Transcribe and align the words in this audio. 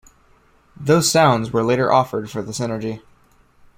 Those 0.75 1.11
sounds 1.11 1.53
were 1.53 1.61
later 1.61 1.91
offered 1.91 2.31
for 2.31 2.41
the 2.41 2.53
Synergy. 2.53 3.03